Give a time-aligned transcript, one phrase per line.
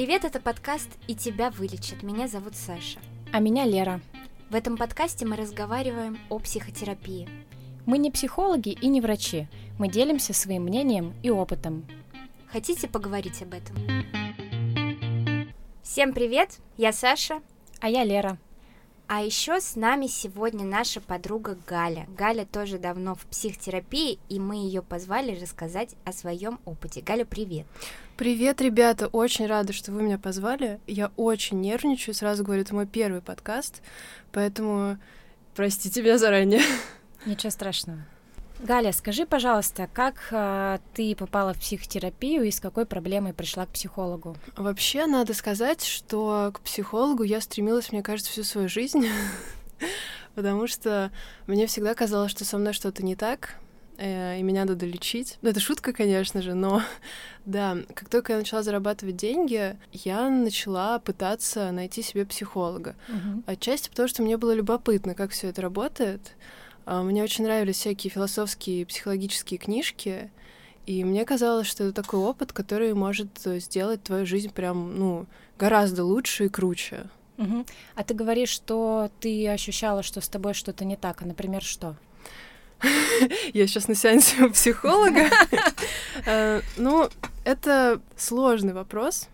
[0.00, 2.02] Привет, это подкаст «И тебя вылечат».
[2.02, 2.98] Меня зовут Саша.
[3.34, 4.00] А меня Лера.
[4.48, 7.28] В этом подкасте мы разговариваем о психотерапии.
[7.84, 9.46] Мы не психологи и не врачи.
[9.78, 11.84] Мы делимся своим мнением и опытом.
[12.46, 13.76] Хотите поговорить об этом?
[15.82, 17.42] Всем привет, я Саша.
[17.80, 18.38] А я Лера.
[19.12, 22.06] А еще с нами сегодня наша подруга Галя.
[22.16, 27.00] Галя тоже давно в психотерапии, и мы ее позвали рассказать о своем опыте.
[27.00, 27.66] Галя, привет.
[28.16, 29.08] Привет, ребята!
[29.08, 30.78] Очень рада, что вы меня позвали.
[30.86, 33.82] Я очень нервничаю, сразу говорю, это мой первый подкаст,
[34.30, 34.96] поэтому
[35.56, 36.62] простите меня заранее.
[37.26, 38.06] Ничего страшного.
[38.62, 43.70] Галя, скажи, пожалуйста, как э, ты попала в психотерапию и с какой проблемой пришла к
[43.70, 44.36] психологу?
[44.56, 49.06] Вообще, надо сказать, что к психологу я стремилась, мне кажется, всю свою жизнь,
[50.34, 51.10] потому что
[51.46, 53.56] мне всегда казалось, что со мной что-то не так,
[53.96, 55.38] э, и меня надо лечить.
[55.40, 56.82] Ну, это шутка, конечно же, но
[57.46, 62.94] да, как только я начала зарабатывать деньги, я начала пытаться найти себе психолога.
[63.08, 63.42] Мгм.
[63.46, 66.20] Отчасти потому, что мне было любопытно, как все это работает.
[66.90, 70.28] А, Мне очень нравились всякие философские и психологические книжки,
[70.86, 75.26] и мне казалось, что это такой опыт, который может э, сделать твою жизнь прям, ну,
[75.56, 77.04] гораздо лучше и круче.
[77.36, 77.64] Мгм.
[77.94, 81.94] А ты говоришь, что ты ощущала, что с тобой что-то не так, а, например, что?
[83.54, 85.30] Я сейчас на сеансе у психолога.
[86.26, 87.08] Э, Ну,
[87.44, 89.28] это сложный вопрос.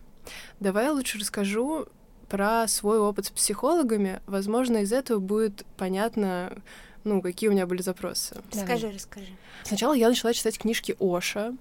[0.61, 1.87] Давай я лучше расскажу
[2.29, 4.21] про свой опыт с психологами.
[4.27, 6.59] Возможно, из этого будет понятно,
[7.07, 8.37] ну, какие у меня были запросы.
[8.53, 9.29] Расскажи, расскажи.
[9.63, 11.55] Сначала я начала читать книжки Оша.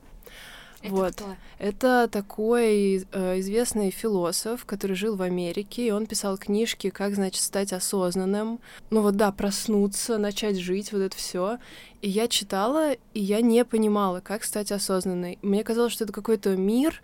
[0.82, 1.14] Это Вот.
[1.14, 1.36] кто?
[1.60, 7.42] Это такой э, известный философ, который жил в Америке, и он писал книжки, как, значит,
[7.42, 8.60] стать осознанным.
[8.90, 11.60] Ну вот да, проснуться, начать жить, вот это все.
[12.02, 15.38] И я читала, и я не понимала, как стать осознанной.
[15.42, 17.02] Мне казалось, что это какой-то мир,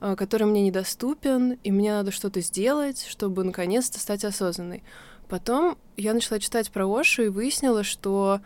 [0.00, 4.82] э, который мне недоступен, и мне надо что-то сделать, чтобы наконец-то стать осознанной.
[5.28, 8.40] Потом я начала читать про Ошу и выяснила, что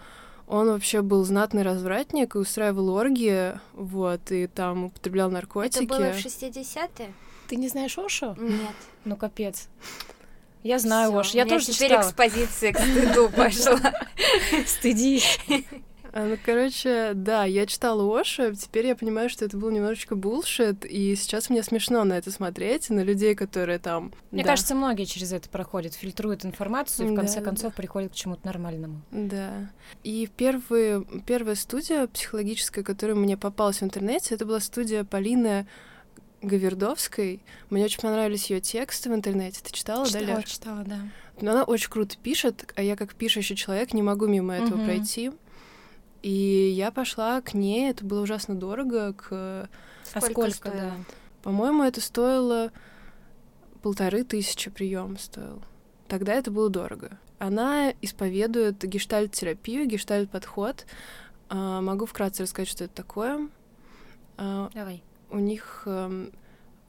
[0.49, 5.85] он вообще был знатный развратник и устраивал оргии, вот, и там употреблял наркотики.
[5.85, 7.13] Это было в 60-е?
[7.49, 8.35] Ты не знаешь Ошу?
[8.39, 8.75] Нет.
[9.05, 9.69] Ну, капец.
[10.63, 12.09] Я знаю Всё, Ош, я тоже теперь читала.
[12.09, 13.81] экспозиция к стыду пошла.
[14.67, 15.39] Стыдись.
[16.13, 20.85] А, Ну, короче, да, я читала Оша, теперь я понимаю, что это был немножечко булшит,
[20.85, 24.13] и сейчас мне смешно на это смотреть, на людей, которые там...
[24.31, 27.45] Мне да, кажется, многие через это проходят, фильтруют информацию и в Да, конце да.
[27.47, 29.01] концов приходят к чему-то нормальному.
[29.11, 29.71] Да.
[30.05, 35.67] И первые, первая студия психологическая, которая мне попалась в интернете, это была студия Полины
[36.43, 37.43] Гавердовской.
[37.71, 39.61] Мне очень понравились ее тексты в интернете.
[39.63, 40.45] Ты читала, да, читала, Лер?
[40.45, 40.99] читала, да.
[41.41, 44.85] Но она очень круто пишет, а я как пишущий человек не могу мимо этого Мгм.
[44.85, 45.31] пройти.
[46.23, 49.29] И я пошла к ней, это было ужасно дорого, к...
[49.33, 49.69] а
[50.05, 50.77] Сколько сколько, стоило?
[50.81, 50.93] да?
[51.43, 52.71] По-моему, это стоило
[53.83, 55.63] полторы тысячи прием стоил.
[56.07, 57.19] Тогда это было дорого.
[57.39, 60.87] Она исповедует гештальт-терапию, гештальт-подход.
[61.49, 63.49] А, могу вкратце рассказать, что это такое.
[64.37, 65.03] А, Давай.
[65.31, 66.31] у них эм,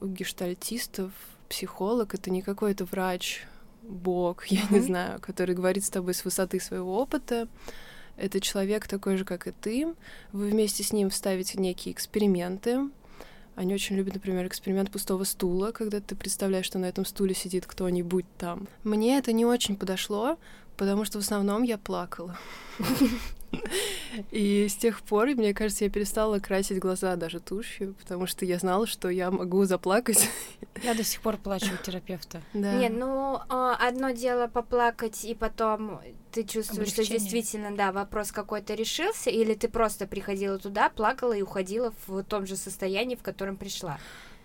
[0.00, 1.12] у гештальтистов
[1.48, 3.44] психолог это не какой-то врач,
[3.82, 4.86] бог, я не Мгм.
[4.86, 7.48] знаю, который говорит с тобой с высоты своего опыта.
[8.16, 9.94] Это человек такой же, как и ты.
[10.32, 12.88] Вы вместе с ним ставите некие эксперименты.
[13.56, 17.66] Они очень любят, например, эксперимент пустого стула, когда ты представляешь, что на этом стуле сидит
[17.66, 18.68] кто-нибудь там.
[18.82, 20.38] Мне это не очень подошло,
[20.76, 22.36] потому что в основном я плакала.
[24.30, 28.58] И с тех пор, мне кажется, я перестала красить глаза даже тушью, потому что я
[28.58, 30.28] знала, что я могу заплакать.
[30.82, 32.42] Я до сих пор плачу у терапевта.
[32.52, 32.74] Да.
[32.74, 36.00] Нет, ну а, одно дело поплакать, и потом
[36.32, 37.20] ты чувствуешь, что Облегчение.
[37.20, 42.46] действительно, да, вопрос какой-то решился, или ты просто приходила туда, плакала и уходила в том
[42.46, 43.98] же состоянии, в котором пришла.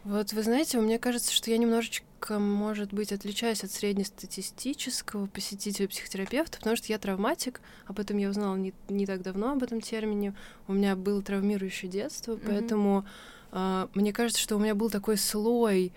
[0.04, 6.58] Вот вы знаете, мне кажется, что я немножечко, может быть, отличаюсь от среднестатистического посетителя психотерапевта,
[6.58, 10.34] потому что я травматик, об этом я узнала не, не так давно, об этом термине.
[10.68, 12.42] У меня было травмирующее детство, Мгм.
[12.46, 13.06] поэтому
[13.52, 15.92] а, мне кажется, что у меня был такой слой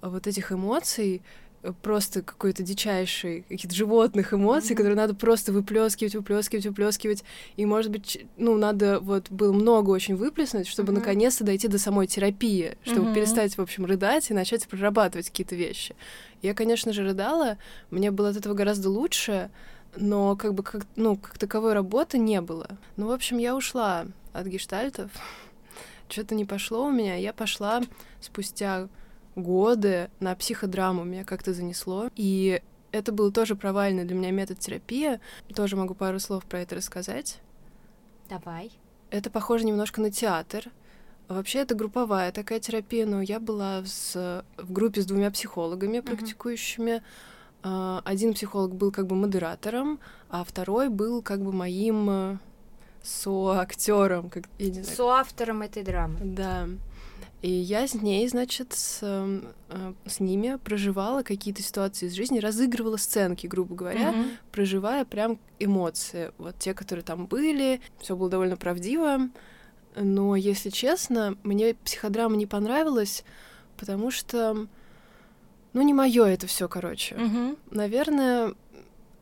[0.00, 1.20] а, вот этих эмоций, э,
[1.72, 4.76] просто какой-то дичайший, каких-то животных эмоций, Мгм.
[4.76, 7.24] которые надо просто выплескивать, выплескивать, выплескивать.
[7.56, 11.00] И, может быть, ну, надо вот было много очень выплеснуть, чтобы Мгм.
[11.00, 13.14] наконец-то дойти до самой терапии, чтобы Мгм.
[13.14, 15.94] перестать, в общем, рыдать и начать прорабатывать какие-то вещи.
[16.42, 17.58] Я, конечно же, рыдала,
[17.90, 19.50] мне было от этого гораздо лучше,
[19.96, 22.78] но как бы как, ну, как таковой работы не было.
[22.96, 25.10] Ну, в общем, я ушла от гештальтов.
[26.08, 27.16] Что-то не пошло у меня.
[27.16, 27.82] Я пошла
[28.20, 28.88] спустя
[29.36, 31.04] годы на психодраму.
[31.04, 32.10] Меня как-то занесло.
[32.16, 32.60] И
[32.90, 35.20] это был тоже провальный для меня метод терапии.
[35.54, 37.40] Тоже могу пару слов про это рассказать.
[38.28, 38.72] Давай.
[39.10, 40.64] Это похоже немножко на театр.
[41.28, 47.02] Вообще это групповая такая терапия, но я была с, в группе с двумя психологами, практикующими.
[47.62, 48.00] Uh-huh.
[48.04, 49.98] Один психолог был как бы модератором,
[50.28, 52.38] а второй был как бы моим э,
[53.02, 54.96] соактером, как я не знаю.
[54.96, 56.18] Соавтором этой драмы.
[56.22, 56.68] Да.
[57.42, 62.96] И я с ней, значит, с, э, с ними проживала какие-то ситуации из жизни, разыгрывала
[62.96, 64.30] сценки, грубо говоря, mm-hmm.
[64.52, 66.32] проживая прям эмоции.
[66.38, 69.28] Вот те, которые там были, все было довольно правдиво.
[69.94, 73.22] Но, если честно, мне психодрама не понравилась,
[73.76, 74.66] потому что,
[75.72, 77.14] ну, не мое это все, короче.
[77.14, 77.58] Mm-hmm.
[77.70, 78.54] Наверное,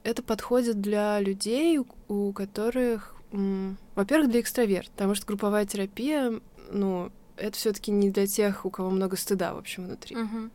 [0.05, 6.41] это подходит для людей, у которых, во-первых, для экстраверт, потому что групповая терапия,
[6.71, 10.17] ну, это все-таки не для тех, у кого много стыда, в общем, внутри.
[10.17, 10.51] Uh-huh.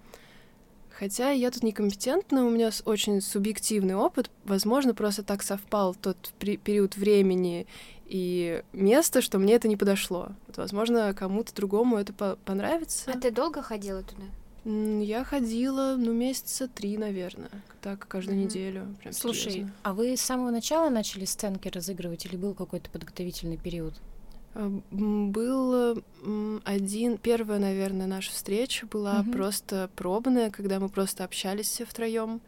[0.89, 4.29] Хотя я тут некомпетентна, у меня очень субъективный опыт.
[4.43, 7.67] Возможно, просто так совпал тот период времени
[8.05, 10.29] и место, что мне это не подошло.
[10.47, 13.09] Вот, возможно, кому-то другому это по понравится.
[13.13, 14.23] А ты долго ходила туда?
[14.65, 17.49] Я ходила, ну, месяца три, наверное,
[17.81, 18.43] так, каждую mm-hmm.
[18.43, 18.95] неделю.
[18.99, 19.73] Прям Слушай, серьезно.
[19.83, 23.93] а вы с самого начала начали сценки разыгрывать или был какой-то подготовительный период?
[24.53, 26.03] Был
[26.65, 29.31] один, первая, наверное, наша встреча была mm-hmm.
[29.31, 32.41] просто пробная, когда мы просто общались все втроем,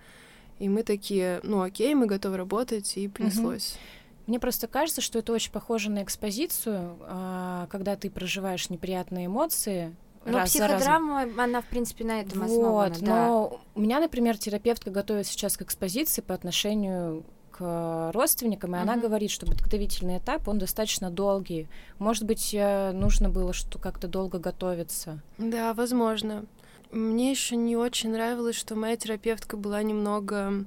[0.59, 3.73] и мы такие, ну окей, мы готовы работать, и понеслось.
[3.75, 4.01] Mm-hmm.
[4.27, 9.95] Мне просто кажется, что это очень похоже на экспозицию, а, когда ты проживаешь неприятные эмоции,
[10.25, 13.27] ну, раз психодрама, она, в принципе, на этом вот, основана, да.
[13.27, 18.81] Но у меня, например, терапевтка готовит сейчас к экспозиции по отношению к родственникам, и uh-huh.
[18.81, 21.67] она говорит, что подготовительный этап, он достаточно долгий.
[21.99, 25.21] Может быть, э, нужно было что как-то долго готовиться.
[25.37, 26.45] Да, возможно.
[26.91, 30.65] Мне еще не очень нравилось, что моя терапевтка была немного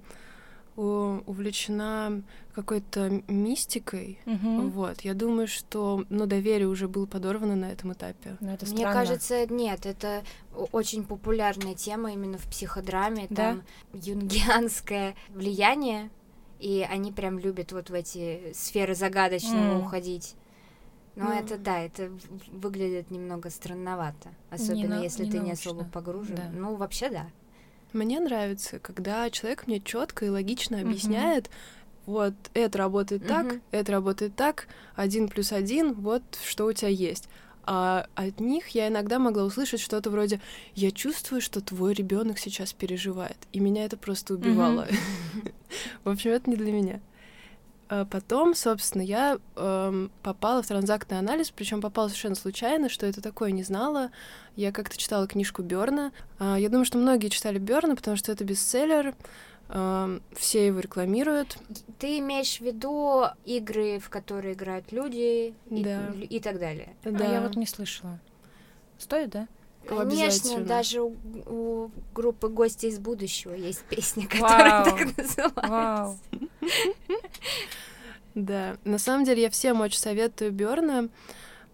[0.77, 2.23] увлечена
[2.53, 4.19] какой-то мистикой.
[4.27, 4.69] Угу.
[4.71, 5.03] Вот.
[5.03, 8.37] Я думаю, что ну, доверие уже было подорвано на этом этапе.
[8.41, 10.25] Но это Мне кажется, нет, это
[10.73, 13.27] очень популярная тема именно в психодраме.
[13.31, 13.51] Да?
[13.51, 16.11] Там юнгианское влияние,
[16.59, 19.85] и они прям любят вот в эти сферы загадочного mm.
[19.85, 20.35] уходить.
[21.17, 21.41] Но mm.
[21.41, 22.11] это да, это
[22.53, 25.47] выглядит немного странновато, особенно не если не ты научно.
[25.47, 26.37] не особо погружен.
[26.37, 26.51] Да.
[26.53, 27.27] Ну, вообще да.
[27.93, 31.51] Мне нравится, когда человек мне четко и логично объясняет, mm-hmm.
[32.07, 33.29] вот это работает mm-hmm.
[33.29, 34.67] так, это работает так,
[34.97, 37.29] один плюс один, вот что у тебя есть.
[37.67, 40.41] А от них я иногда могла услышать что-то вроде
[40.75, 43.39] «Я чувствую, что твой ребенок сейчас переживает».
[43.53, 44.87] И меня это просто убивало.
[46.05, 47.01] В общем, это не для меня.
[47.89, 53.21] А потом, собственно, я эм, попала в транзактный анализ, причем попала совершенно случайно, что это
[53.21, 54.11] такое не знала.
[54.57, 56.13] Я как-то читала книжку Берна.
[56.39, 59.15] Э, я думаю, что многие читали Берна, потому что это бестселлер.
[59.69, 61.59] Э, все его рекламируют.
[61.99, 66.13] Ты имеешь в виду игры, в которые играют люди да.
[66.15, 66.95] и, и так далее?
[67.05, 67.25] Да.
[67.27, 68.19] А я вот не слышала.
[68.99, 69.49] Стоит, да?
[69.87, 71.15] Конечно, даже у,
[71.47, 74.85] у группы гости из будущего есть песня, которая Вау.
[74.85, 75.53] так называется.
[75.57, 76.19] Вау.
[78.35, 81.09] Да, на самом деле я всем очень советую Берна.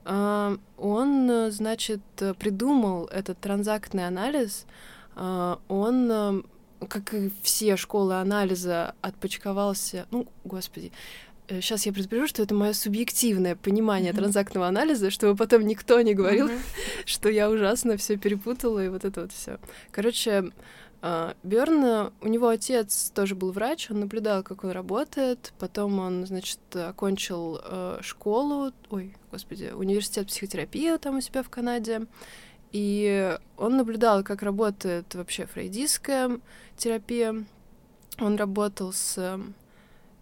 [0.04, 2.02] А, он, значит,
[2.38, 4.66] придумал этот транзактный анализ.
[5.16, 6.44] А, он,
[6.88, 10.06] как и все школы анализа, отпочковался...
[10.10, 10.92] Ну, господи,
[11.48, 14.16] сейчас э, я предупрежу, что это мое субъективное понимание mm-hmm.
[14.16, 16.60] транзактного анализа, чтобы потом никто не говорил, mm-hmm.
[17.04, 19.58] что я ужасно все перепутала и вот это вот все.
[19.90, 20.50] Короче,
[21.02, 26.26] а, Берн, у него отец тоже был врач, он наблюдал, как он работает, потом он,
[26.26, 32.02] значит, окончил э, школу, ой, господи, университет психотерапии там у себя в Канаде,
[32.72, 36.38] и он наблюдал, как работает вообще фрейдистская
[36.80, 37.44] терапия.
[38.18, 39.40] Он работал с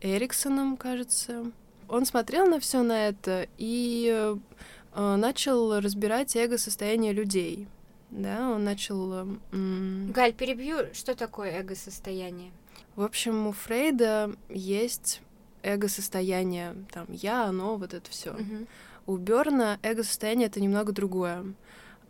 [0.01, 1.51] Эриксоном, кажется.
[1.89, 4.37] Он смотрел на все на это и
[4.95, 7.67] э, начал разбирать эго-состояние людей
[8.11, 9.13] да, он начал...
[9.53, 12.53] М- Галь, перебью, что такое эго-состояние?
[12.97, 15.21] В общем, у Фрейда есть
[15.63, 18.31] эго-состояние, там, я, оно, вот это все.
[18.31, 18.67] Uh-huh.
[19.07, 21.45] У Берна эго-состояние это немного другое.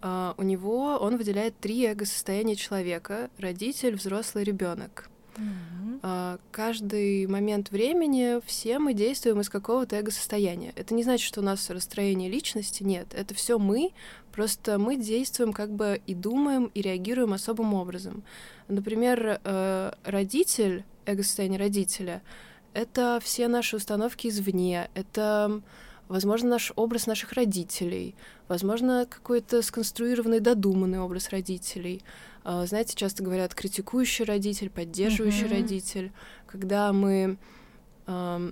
[0.00, 5.10] Uh, у него он выделяет три эго-состояния человека: родитель, взрослый, ребенок.
[5.34, 6.40] Mm-hmm.
[6.50, 10.72] Каждый момент времени все мы действуем из какого-то эго-состояния.
[10.76, 13.08] Это не значит, что у нас расстроение личности, нет.
[13.12, 13.92] Это все мы,
[14.32, 18.22] просто мы действуем как бы и думаем, и реагируем особым образом.
[18.68, 22.22] Например, э, родитель, эго-состояние родителя,
[22.74, 25.62] это все наши установки извне, это
[26.08, 28.14] возможно, наш образ наших родителей,
[28.48, 32.02] возможно, какой-то сконструированный, додуманный образ родителей,
[32.44, 35.60] а, знаете, часто говорят критикующий родитель, поддерживающий mm-hmm.
[35.60, 36.12] родитель.
[36.46, 37.36] Когда мы
[38.06, 38.50] э,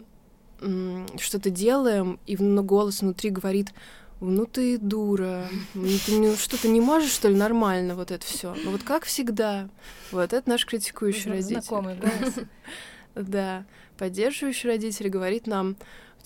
[1.18, 3.72] что-то делаем, и голос внутри говорит,
[4.20, 8.24] ну ты дура, ну ты ну, что ты не можешь что ли нормально вот это
[8.24, 8.54] все.
[8.64, 9.68] Ну вот как всегда.
[10.10, 11.62] Вот это наш критикующий родитель.
[11.62, 12.34] Знакомый голос.
[13.14, 13.64] Да,
[13.96, 15.76] поддерживающий родитель говорит нам,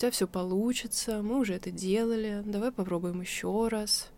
[0.01, 4.09] тебя все получится, мы уже это делали, давай попробуем еще раз.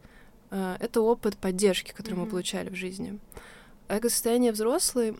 [0.50, 3.20] А, это опыт поддержки, который мы получали в жизни.
[3.90, 5.16] Эго-состояние взрослый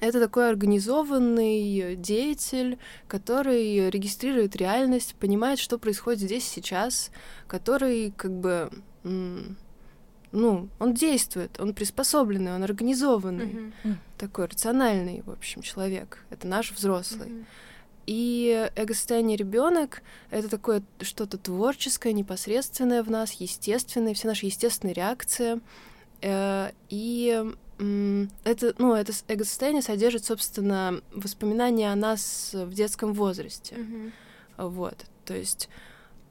[0.00, 7.10] это такой организованный деятель, который регистрирует реальность, понимает, что происходит здесь сейчас,
[7.46, 8.70] который как бы,
[9.04, 13.94] ну, он действует, он приспособленный, он организованный, mm-hmm.
[14.18, 16.26] такой рациональный, в общем, человек.
[16.28, 17.30] Это наш взрослый.
[17.30, 17.44] Mm-hmm.
[18.06, 25.60] И эго-состояние ребенок это такое что-то творческое, непосредственное в нас, естественное, все наши естественные реакции.
[26.22, 27.44] Э, и
[27.78, 33.74] это, ну, это эго-состояние содержит, собственно, воспоминания о нас в детском возрасте.
[33.74, 34.12] Mm-hmm.
[34.68, 35.68] Вот, то есть,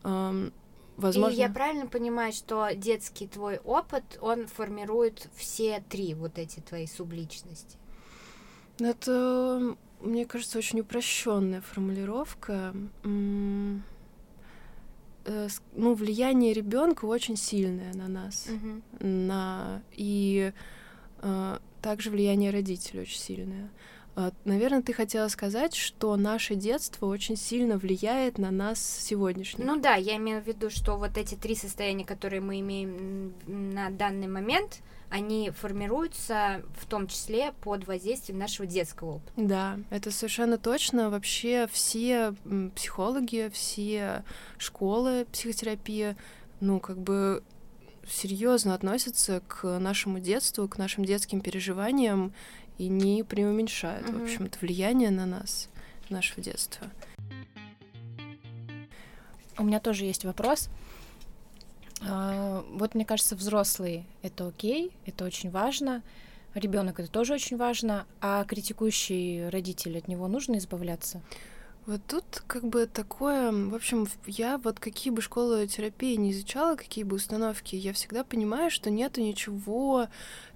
[0.03, 0.51] эм,
[0.97, 1.35] возможно...
[1.35, 6.87] И я правильно понимаю, что детский твой опыт, он формирует все три вот эти твои
[6.87, 7.77] субличности?
[8.79, 12.73] Это, мне кажется, очень упрощенная формулировка.
[15.27, 18.47] Э, ну, влияние ребенка очень сильное на нас.
[18.47, 19.05] Mm-hmm.
[19.05, 19.81] На...
[19.93, 20.53] И
[21.21, 23.69] а, также влияние родителей очень сильное.
[24.15, 29.65] А, Наверное, ты хотела сказать, что наше детство очень сильно влияет на нас сегодняшний.
[29.65, 33.89] Ну да, я имею в виду, что вот эти три состояния, которые мы имеем на
[33.89, 39.31] данный момент, они формируются в том числе под воздействием нашего детского опыта.
[39.37, 41.09] Да, это совершенно точно.
[41.09, 42.33] Вообще все
[42.75, 44.23] психологи, все
[44.57, 46.15] школы психотерапии,
[46.59, 47.43] ну, как бы
[48.07, 52.33] серьезно относятся к нашему детству, к нашим детским переживаниям
[52.77, 54.19] и не преуменьшают, mm-hmm.
[54.19, 55.69] в общем-то, влияние на нас,
[56.09, 56.87] нашего детства.
[59.57, 60.69] У меня тоже есть вопрос.
[62.01, 66.03] А, вот мне кажется, взрослый это окей, это очень важно.
[66.53, 71.21] Ребенок это тоже очень важно, а критикующий родитель от него нужно избавляться?
[71.85, 76.75] Вот тут как бы такое, в общем, я вот какие бы школы терапии не изучала,
[76.75, 80.07] какие бы установки, я всегда понимаю, что нету ничего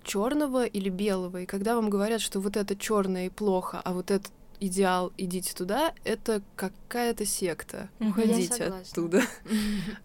[0.03, 1.41] черного или белого.
[1.41, 5.53] И когда вам говорят, что вот это черное и плохо, а вот этот идеал, идите
[5.53, 7.89] туда, это какая-то секта.
[7.99, 9.23] Уходите оттуда.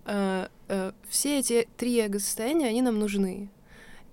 [0.05, 3.51] А, э, все эти три эго-состояния, они нам нужны.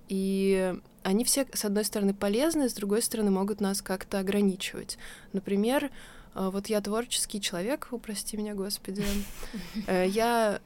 [0.08, 4.98] И они все, с одной стороны, полезны, с другой стороны, могут нас как-то ограничивать.
[5.32, 5.90] Например,
[6.34, 9.04] а, вот я творческий человек, упрости меня, Господи.
[9.86, 10.60] Э, я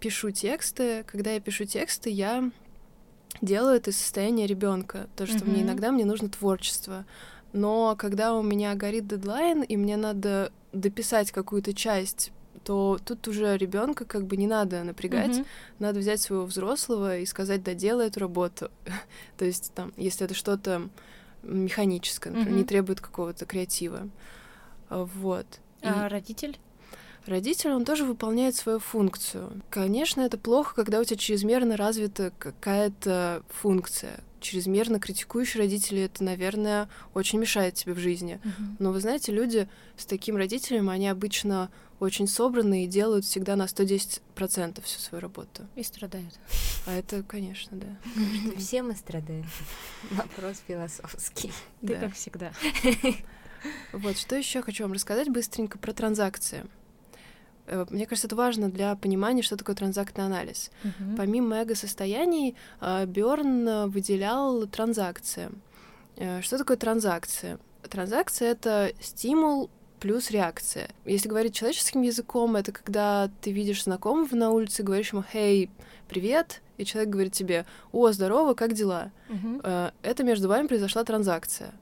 [0.00, 1.04] пишу тексты.
[1.04, 2.50] Когда я пишу тексты, я
[3.40, 7.04] делаю это из состояния ребенка, то, что мне иногда мне нужно творчество.
[7.52, 12.32] Но когда у меня горит дедлайн, и мне надо дописать какую-то часть
[12.64, 15.46] то тут уже ребенка как бы не надо напрягать, mm-hmm.
[15.78, 18.70] надо взять своего взрослого и сказать, да, делай эту работу.
[19.38, 20.90] то есть там, если это что-то
[21.42, 22.58] механическое, например, mm-hmm.
[22.58, 24.08] не требует какого-то креатива.
[24.90, 25.46] Вот.
[25.80, 26.10] А и...
[26.10, 26.58] родитель?
[27.24, 29.62] Родитель, он тоже выполняет свою функцию.
[29.70, 34.20] Конечно, это плохо, когда у тебя чрезмерно развита какая-то функция.
[34.40, 38.40] Чрезмерно критикующие родители, это, наверное, очень мешает тебе в жизни.
[38.42, 38.76] Uh-huh.
[38.78, 43.64] Но вы знаете, люди с таким родителем, они обычно очень собраны и делают всегда на
[43.64, 45.66] 110% всю свою работу.
[45.74, 46.38] И страдают.
[46.86, 47.96] А это, конечно, да.
[48.56, 49.46] Все мы страдаем.
[50.10, 51.52] Вопрос философский.
[51.80, 52.52] Ты как всегда.
[53.92, 56.64] Вот, что еще хочу вам рассказать быстренько про транзакции.
[57.68, 60.70] Э, мне кажется, это важно для понимания, что такое транзактный анализ.
[60.82, 61.16] Uh-huh.
[61.16, 65.50] Помимо эго-состояний, э, Берн выделял транзакции.
[66.16, 67.58] Э, что такое транзакция?
[67.88, 69.70] Транзакция— это стимул
[70.00, 70.88] плюс реакция.
[71.04, 75.70] Если говорить человеческим языком, это когда ты видишь знакомого на улице, говоришь ему «Хей,
[76.08, 79.92] привет!» и человек говорит тебе «О, здорово, как дела?» uh-huh.
[80.02, 81.72] Это между вами произошла транзакция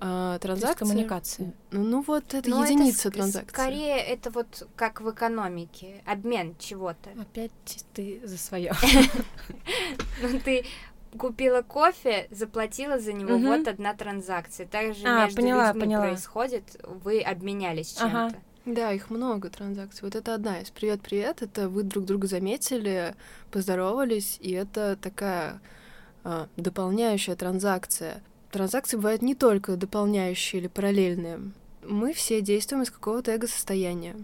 [0.00, 0.78] а, транзакции.
[0.78, 1.52] коммуникация.
[1.70, 3.52] Ну, ну вот это Но ну, единица это транзакции.
[3.54, 7.10] Скорее это вот как в экономике, обмен чего-то.
[7.20, 7.52] Опять
[7.92, 8.72] ты за свое.
[10.22, 10.64] Ну ты
[11.18, 14.66] купила кофе, заплатила за него, вот одна транзакция.
[14.66, 16.04] Также а, между поняла, людьми поняла.
[16.06, 18.36] происходит, вы обменялись чем-то.
[18.66, 20.00] Да, их много транзакций.
[20.02, 20.70] Вот это одна из.
[20.70, 21.42] Привет, привет.
[21.42, 23.14] Это вы друг друга заметили,
[23.50, 25.60] поздоровались, и это такая
[26.22, 28.22] а, дополняющая транзакция.
[28.54, 31.40] Транзакции бывают не только дополняющие или параллельные.
[31.84, 34.14] Мы все действуем из какого-то эго-состояния.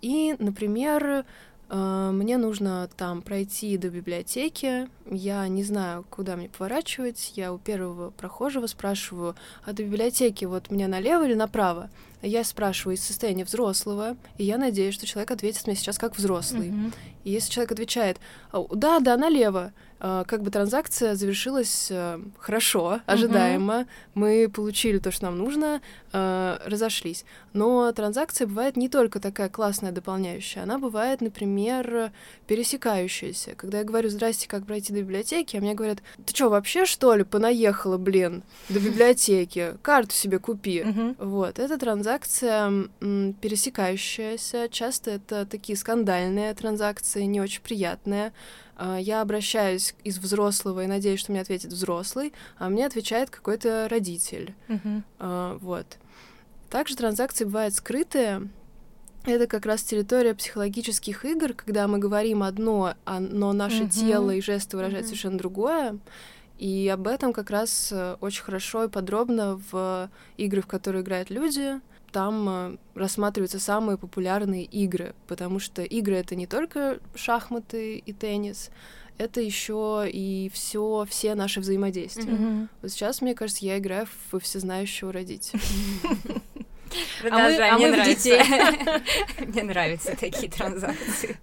[0.00, 1.24] И, например,
[1.68, 7.58] э, мне нужно там пройти до библиотеки, я не знаю, куда мне поворачивать, я у
[7.58, 11.88] первого прохожего спрашиваю, а до библиотеки вот мне налево или направо?
[12.20, 16.70] Я спрашиваю из состояния взрослого, и я надеюсь, что человек ответит мне сейчас как взрослый.
[16.70, 16.94] Mm-hmm.
[17.22, 18.18] И если человек отвечает,
[18.52, 23.86] да, да, налево, как бы транзакция завершилась э, хорошо, ожидаемо, uh-huh.
[24.14, 25.80] мы получили то, что нам нужно,
[26.12, 27.24] э, разошлись.
[27.52, 32.10] Но транзакция бывает не только такая классная дополняющая, она бывает, например,
[32.48, 33.54] пересекающаяся.
[33.54, 37.14] Когда я говорю «Здрасте, как пройти до библиотеки?», а мне говорят «Ты что, вообще, что
[37.14, 39.76] ли, понаехала, блин, до библиотеки?
[39.82, 40.84] Карту себе купи».
[41.18, 48.32] Вот, это транзакция пересекающаяся, часто это такие скандальные транзакции, не очень приятные,
[48.98, 54.54] я обращаюсь из взрослого и надеюсь, что мне ответит взрослый, а мне отвечает какой-то родитель.
[54.68, 55.58] Uh-huh.
[55.60, 55.86] Вот.
[56.70, 58.48] Также транзакции бывают скрытые.
[59.24, 63.90] Это как раз территория психологических игр, когда мы говорим одно, а, но наше uh-huh.
[63.90, 65.08] тело и жесты выражают uh-huh.
[65.08, 65.98] совершенно другое.
[66.58, 71.28] И об этом как раз э, очень хорошо и подробно в игры, в которые играют
[71.28, 71.80] люди,
[72.12, 78.70] там э, рассматриваются самые популярные игры, потому что игры это не только шахматы и теннис,
[79.18, 82.32] это еще и все, все наши взаимодействия.
[82.32, 82.68] Mm-hmm.
[82.82, 85.60] Вот сейчас, мне кажется, я играю во всезнающего родителя.
[87.30, 88.38] А мы, а мы в детей.
[89.46, 91.38] Мне нравятся такие транзакции.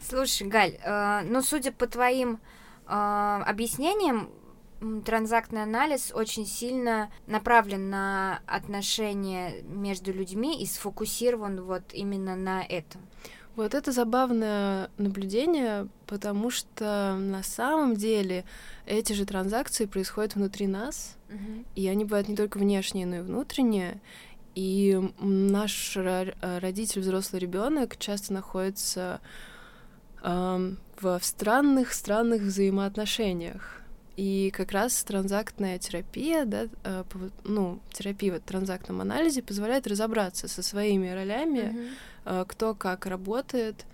[0.00, 2.40] Слушай, Галь, э, ну, судя по твоим
[2.88, 4.30] э, объяснениям,
[5.04, 13.02] транзактный анализ очень сильно направлен на отношения между людьми и сфокусирован вот именно на этом.
[13.56, 18.44] Вот это забавное наблюдение, потому что на самом деле
[18.86, 21.64] эти же транзакции происходят внутри нас, uh-huh.
[21.74, 24.00] и они бывают не только внешние, но и внутренние.
[24.54, 29.20] И наш родитель, взрослый ребенок часто находится
[30.22, 33.79] э, в странных, странных взаимоотношениях
[34.20, 37.04] и как раз транзактная терапия, да, э,
[37.44, 41.90] ну, терапия в транзактном анализе позволяет разобраться со своими ролями,
[42.26, 42.44] mm-hmm.
[42.46, 43.86] кто как работает,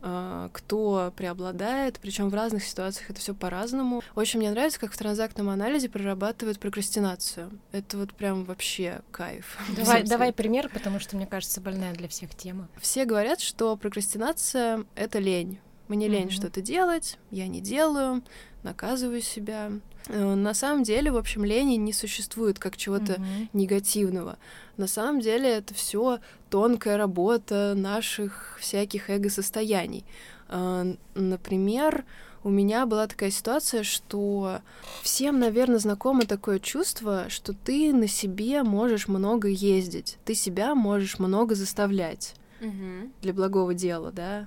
[0.00, 4.02] э, кто преобладает, причем в разных ситуациях это все по-разному.
[4.14, 7.50] Очень мне нравится, как в транзактном анализе прорабатывают прокрастинацию.
[7.72, 9.58] Это вот прям вообще кайф.
[9.76, 12.68] Давай, давай пример, потому что мне кажется больная для всех тема.
[12.80, 15.58] Все говорят, что прокрастинация это лень.
[15.88, 16.30] Мне лень mm-hmm.
[16.30, 18.22] что-то делать, я не делаю,
[18.64, 19.70] наказываю себя.
[20.08, 23.48] Э, на самом деле, в общем, лени не существует как чего-то mm-hmm.
[23.52, 24.38] негативного.
[24.76, 26.18] На самом деле это все
[26.50, 30.04] тонкая работа наших всяких эго-состояний.
[30.48, 32.04] Э, например,
[32.44, 34.60] у меня была такая ситуация, что
[35.02, 41.18] всем, наверное, знакомо такое чувство, что ты на себе можешь много ездить, ты себя можешь
[41.18, 43.12] много заставлять mm-hmm.
[43.22, 44.46] для благого дела, да.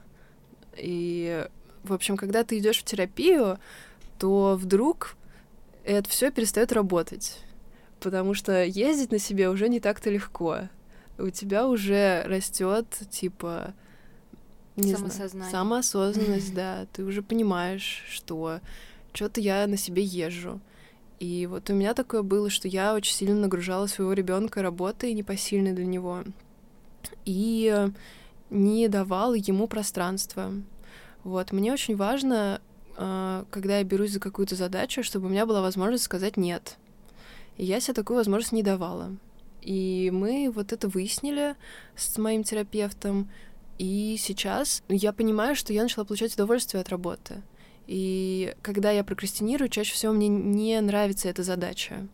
[0.77, 1.47] И,
[1.83, 3.57] в общем, когда ты идешь в терапию,
[4.19, 5.15] то вдруг
[5.83, 7.39] это все перестает работать.
[7.99, 10.69] Потому что ездить на себе уже не так-то легко.
[11.17, 13.73] У тебя уже растет, типа,
[14.75, 15.29] не Самосознание.
[15.29, 16.85] знаю, самоосознанность, да.
[16.93, 18.59] Ты уже понимаешь, что
[19.13, 20.59] что-то я на себе езжу.
[21.19, 25.73] И вот у меня такое было, что я очень сильно нагружала своего ребенка работой непосильной
[25.73, 26.23] для него.
[27.25, 27.89] И
[28.51, 30.53] не давала ему пространства.
[31.23, 32.61] Вот, мне очень важно,
[32.97, 36.77] когда я берусь за какую-то задачу, чтобы у меня была возможность сказать «нет».
[37.57, 39.15] И я себе такую возможность не давала.
[39.61, 41.55] И мы вот это выяснили
[41.95, 43.29] с моим терапевтом,
[43.77, 47.43] и сейчас я понимаю, что я начала получать удовольствие от работы.
[47.85, 52.07] И когда я прокрастинирую, чаще всего мне не нравится эта задача.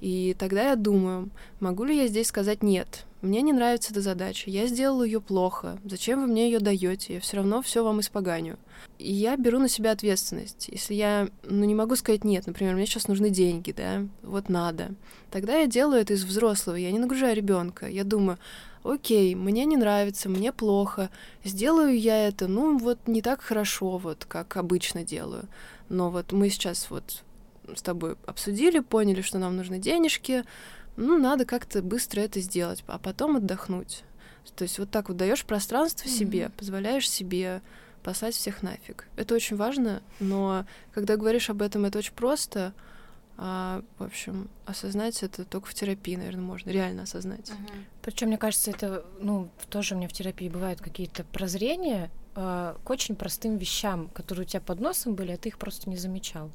[0.00, 3.06] И тогда я думаю, могу ли я здесь сказать нет?
[3.22, 5.78] Мне не нравится эта задача, я сделала ее плохо.
[5.84, 7.14] Зачем вы мне ее даете?
[7.14, 8.58] Я все равно все вам испоганю.
[8.98, 10.68] И я беру на себя ответственность.
[10.72, 14.94] Если я ну, не могу сказать нет, например, мне сейчас нужны деньги, да, вот надо.
[15.30, 17.86] Тогда я делаю это из взрослого, я не нагружаю ребенка.
[17.88, 18.38] Я думаю,
[18.84, 21.10] окей, мне не нравится, мне плохо,
[21.44, 25.44] сделаю я это, ну вот не так хорошо, вот как обычно делаю.
[25.90, 27.22] Но вот мы сейчас вот
[27.74, 30.44] с тобой обсудили, поняли, что нам нужны денежки,
[31.00, 34.04] ну, надо как-то быстро это сделать, а потом отдохнуть.
[34.54, 36.18] То есть вот так вот даешь пространство mm-hmm.
[36.18, 37.62] себе, позволяешь себе
[38.02, 39.06] послать всех нафиг.
[39.16, 42.72] Это очень важно, но когда говоришь об этом, это очень просто.
[43.42, 47.48] А, в общем, осознать это только в терапии, наверное, можно реально осознать.
[47.48, 47.84] Uh-huh.
[48.02, 52.90] Причем, мне кажется, это, ну, тоже у меня в терапии бывают какие-то прозрения э, к
[52.90, 56.50] очень простым вещам, которые у тебя под носом были, а ты их просто не замечал.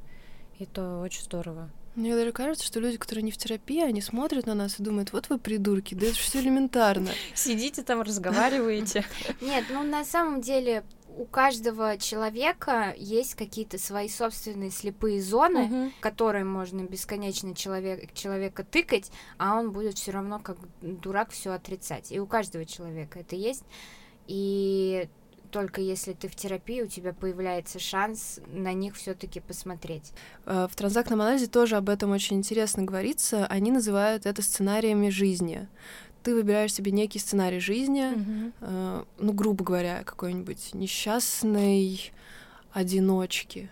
[0.60, 1.72] И это очень здорово.
[1.96, 5.14] Мне даже кажется, что люди, которые не в терапии, они смотрят на нас и думают,
[5.14, 7.10] вот вы придурки, да это же все элементарно.
[7.36, 9.06] Сидите там, разговариваете.
[9.42, 10.84] Нет, ну на самом деле
[11.18, 15.94] у каждого человека есть какие-то свои собственные слепые зоны, Мгм.
[16.02, 22.12] которые можно бесконечно человек, человека тыкать, а он будет все равно как дурак все отрицать.
[22.12, 23.64] И у каждого человека это есть.
[24.28, 25.08] И
[25.56, 30.12] только если ты в терапии, у тебя появляется шанс на них все-таки посмотреть.
[30.46, 33.46] Э, В транзактном анализе тоже об этом очень интересно говорится.
[33.48, 35.70] Они называют это сценариями жизни.
[36.24, 38.54] Ты выбираешь себе некий сценарий жизни, Мгм.
[38.60, 42.12] э, ну, грубо говоря, какой-нибудь несчастной
[42.74, 43.70] одиночки.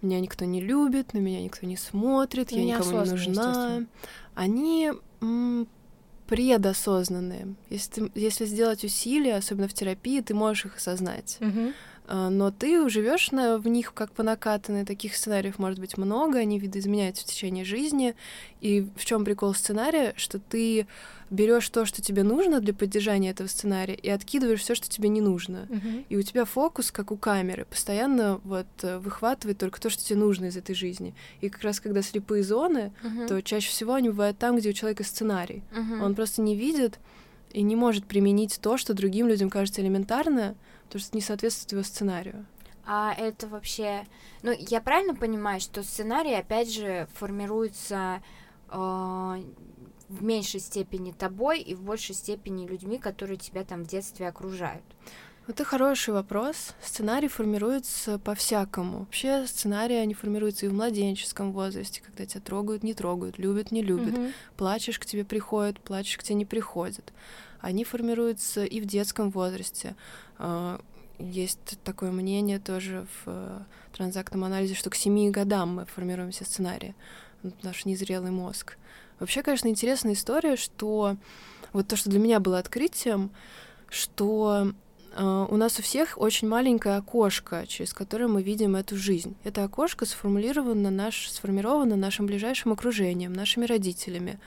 [0.00, 3.82] Меня никто не любит, на меня никто не смотрит, я Ну, никому не нужна.
[4.34, 5.68] Они м,
[6.26, 7.54] предосознанные.
[7.70, 11.36] Если, ты- если сделать усилия, особенно в терапии, ты можешь их осознать.
[11.40, 11.72] Мгм.
[12.08, 14.84] А, но ты живешь на, в них как по накатанной.
[14.84, 18.14] Таких сценариев может быть много, они видоизменяются в течение жизни.
[18.60, 20.86] И в чем прикол сценария, что ты
[21.30, 25.20] берешь то, что тебе нужно для поддержания этого сценария, и откидываешь все, что тебе не
[25.20, 25.66] нужно.
[25.68, 26.04] Мгм.
[26.08, 30.20] И у тебя фокус, как у камеры, постоянно вот э, выхватывает только то, что тебе
[30.20, 31.14] нужно из этой жизни.
[31.40, 32.92] И как раз когда слепые зоны,
[33.28, 35.62] то чаще всего они бывают там, где у человека сценарий.
[35.72, 36.02] Мгм.
[36.02, 37.00] Он просто не видит
[37.52, 40.54] и не может применить то, что другим людям кажется элементарно,
[40.86, 42.46] потому что не соответствует его сценарию.
[42.84, 44.06] А это вообще...
[44.42, 48.22] Ну, я правильно понимаю, что сценарий, опять же, формируется
[48.68, 54.28] э, в меньшей степени тобой и в большей степени людьми, которые тебя там в детстве
[54.28, 54.84] окружают?
[55.48, 56.74] Это хороший вопрос.
[56.82, 59.00] Сценарий формируется по-всякому.
[59.00, 63.82] Вообще сценарии, они формируются и в младенческом возрасте, когда тебя трогают, не трогают, любят, не
[63.82, 64.12] любят.
[64.12, 64.32] Мгм.
[64.56, 67.12] Плачешь, к тебе приходят, плачешь, к тебе не приходят.
[67.60, 69.94] Они формируются и в детском возрасте.
[70.38, 70.80] А,
[71.18, 73.58] Есть такое мнение тоже в э,
[73.94, 76.94] транзактном анализе, что к семи годам мы формируем все сценарии,
[77.42, 78.76] Вот наш незрелый мозг.
[79.18, 81.16] Вообще, конечно, интересная история, что
[81.72, 83.30] вот то, что для меня было открытием,
[83.88, 84.72] что
[85.18, 89.34] у нас у всех очень маленькое окошко, через которое мы видим эту жизнь.
[89.44, 94.38] Это окошко сформулировано наш, сформировано нашим ближайшим окружением, нашими родителями.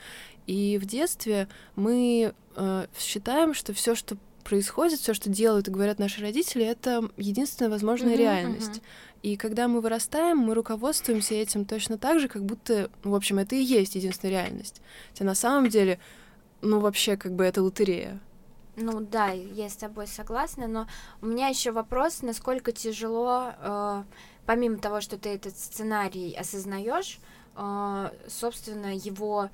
[0.46, 5.98] И в детстве мы э, считаем, что все, что происходит, все, что делают и говорят
[5.98, 8.76] наши родители, это единственная возможная Мгм, реальность.
[8.76, 8.82] мгм.
[9.22, 13.54] И когда мы вырастаем, мы руководствуемся этим точно так же, как будто, в общем, это
[13.54, 14.80] и есть единственная реальность.
[15.10, 15.98] Хотя на самом деле,
[16.62, 18.18] ну, вообще, как бы это лотерея.
[18.80, 20.86] Ну да, я с тобой согласна, но
[21.20, 24.02] у меня еще вопрос, насколько тяжело, э,
[24.46, 27.18] помимо того, что ты этот сценарий осознаешь,
[27.56, 29.50] э, собственно, его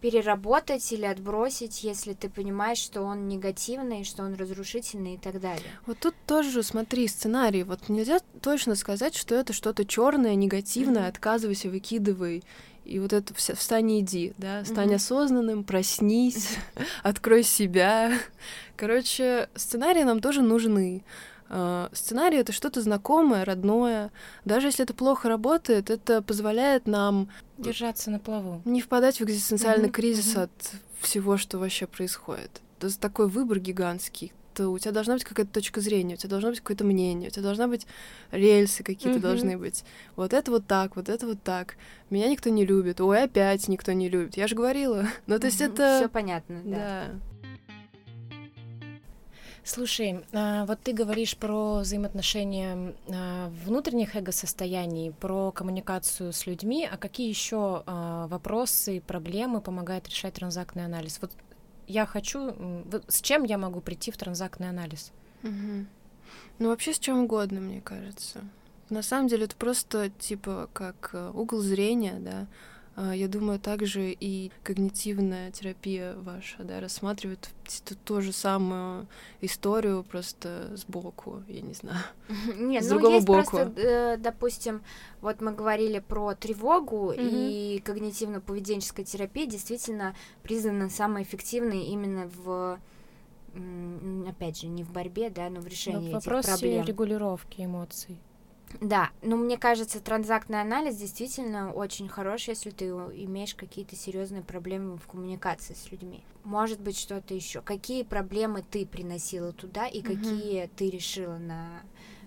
[0.00, 5.70] переработать или отбросить, если ты понимаешь, что он негативный, что он разрушительный и так далее.
[5.86, 7.62] Вот тут тоже, смотри, сценарий.
[7.64, 11.08] Вот нельзя точно сказать, что это что-то черное, негативное, Мгм.
[11.08, 12.44] отказывайся, выкидывай.
[12.84, 14.96] И вот это встань и иди, да, стань Мгм.
[14.96, 16.50] осознанным, проснись,
[17.02, 18.12] открой себя.
[18.76, 21.02] Короче, сценарии нам тоже нужны.
[21.48, 24.10] А, Сценарий это что-то знакомое, родное.
[24.44, 28.60] Даже если это плохо работает, это позволяет нам Держаться на плаву.
[28.64, 30.42] не впадать в экзистенциальный Мгм, кризис мгм.
[30.44, 30.50] от
[31.00, 32.60] всего, что вообще происходит.
[32.80, 34.32] Это такой выбор гигантский.
[34.54, 37.30] То у тебя должна быть какая-то точка зрения, у тебя должно быть какое-то мнение, у
[37.32, 37.86] тебя должна быть
[38.30, 39.28] рельсы какие-то Мгм.
[39.28, 39.84] должны быть.
[40.16, 41.76] Вот это вот так, вот это вот так.
[42.10, 43.00] Меня никто не любит.
[43.00, 44.36] Ой, опять никто не любит.
[44.36, 45.04] Я же говорила.
[45.26, 46.08] Ну, то есть Все это...
[46.12, 46.76] понятно, да.
[46.76, 47.04] Да.
[49.66, 56.98] Слушай, а, вот ты говоришь про взаимоотношения а, внутренних эго-состояний, про коммуникацию с людьми, а
[56.98, 61.18] какие еще вопросы и проблемы помогает решать транзактный анализ?
[61.22, 61.30] Вот
[61.86, 65.12] я хочу, с чем я могу прийти в транзактный анализ?
[65.42, 65.88] Мгм.
[66.58, 68.40] Ну, вообще с чем угодно, мне кажется.
[68.90, 72.46] На самом деле это просто типа как э, угол зрения, да.
[72.96, 77.50] А, Я думаю, также и когнитивная терапия ваша, да, рассматривает
[77.84, 79.06] ту, ту же самую
[79.40, 81.98] историю просто сбоку, я не знаю.
[82.56, 83.50] Нет, С ну другого есть боку.
[83.50, 84.80] просто, э, допустим,
[85.20, 87.18] вот мы говорили про тревогу, Мгм.
[87.18, 92.78] и когнитивно-поведенческая терапия действительно признана самой эффективной именно в,
[94.28, 96.84] опять же, не в борьбе, да, но в В решении этих вопросе проблем.
[96.84, 98.18] регулировки эмоций.
[98.80, 104.98] Да, но мне кажется, транзактный анализ действительно очень хорош, если ты имеешь какие-то серьезные проблемы
[104.98, 106.24] в коммуникации с людьми.
[106.44, 107.62] Может быть, что-то еще.
[107.62, 110.14] Какие проблемы ты приносила туда и Мгм.
[110.16, 111.82] какие ты решила на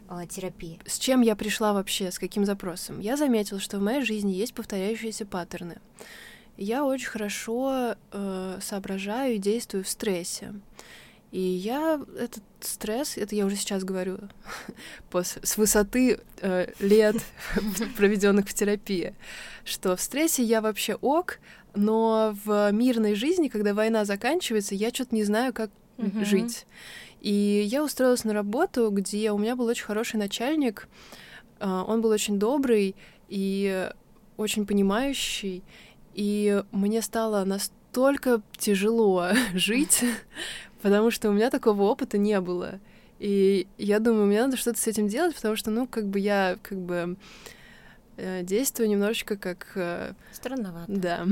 [0.09, 0.79] э, терапии?
[0.85, 2.99] С чем я пришла вообще, с каким запросом?
[2.99, 5.79] Я заметила, что в моей жизни есть повторяющиеся паттерны.
[6.55, 10.55] Я очень хорошо э, соображаю и действую в стрессе.
[11.31, 14.19] И я этот стресс, это я уже сейчас говорю,
[15.13, 17.15] с высоты э, лет,
[17.97, 19.15] проведенных в терапии,
[19.65, 21.39] что в стрессе я вообще ок,
[21.75, 26.25] но в мирной жизни, когда война заканчивается, я что-то не знаю, как Мгм.
[26.25, 26.65] жить.
[27.21, 30.87] И я устроилась на работу, где у меня был очень хороший начальник,
[31.59, 32.95] а, он был очень добрый
[33.29, 33.89] и
[34.37, 35.63] очень понимающий,
[36.13, 40.03] и мне стало настолько тяжело жить,
[40.81, 42.79] потому что у меня такого опыта не было.
[43.19, 46.57] И я думаю, мне надо что-то с этим делать, потому что, ну, как бы я,
[46.61, 47.15] как бы,
[48.17, 49.71] э, действую немножечко как...
[49.75, 50.85] Э, Странновато.
[50.87, 51.25] Да.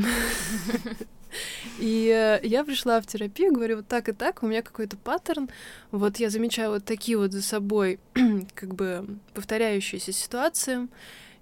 [1.80, 5.50] И э, я пришла в терапию, говорю, вот так и так, у меня какой-то паттерн,
[5.92, 8.00] вот я замечаю вот такие вот за собой
[8.56, 10.88] как бы повторяющиеся ситуации,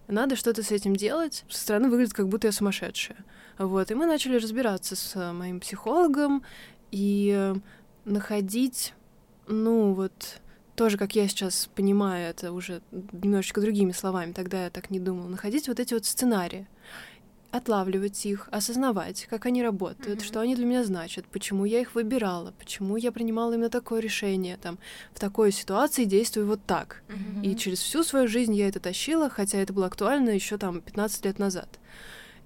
[0.07, 1.45] надо что-то с этим делать.
[1.49, 3.17] Со стороны выглядит, как будто я сумасшедшая.
[3.57, 6.43] Вот, и мы начали разбираться с моим психологом
[6.91, 7.53] и
[8.05, 8.93] находить,
[9.47, 10.41] ну вот,
[10.75, 15.27] тоже, как я сейчас понимаю, это уже немножечко другими словами, тогда я так не думала,
[15.27, 16.67] находить вот эти вот сценарии
[17.53, 20.25] отлавливать их, осознавать, как они работают, mm-hmm.
[20.25, 24.57] что они для меня значат, почему я их выбирала, почему я принимала именно такое решение,
[24.57, 24.79] там,
[25.13, 27.03] в такой ситуации действую вот так.
[27.09, 27.45] Mm-hmm.
[27.45, 31.25] И через всю свою жизнь я это тащила, хотя это было актуально еще там 15
[31.25, 31.79] лет назад.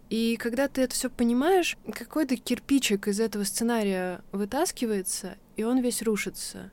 [0.09, 6.01] И когда ты это все понимаешь, какой-то кирпичик из этого сценария вытаскивается, и он весь
[6.01, 6.71] рушится.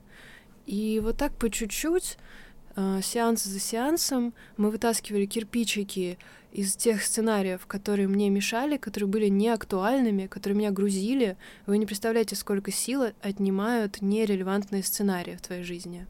[0.66, 2.16] И вот так по чуть-чуть,
[2.76, 6.18] э, сеанс за сеансом, мы вытаскивали кирпичики
[6.52, 12.36] из тех сценариев, которые мне мешали, которые были неактуальными, которые меня грузили, вы не представляете,
[12.36, 16.06] сколько сил отнимают нерелевантные сценарии в твоей жизни.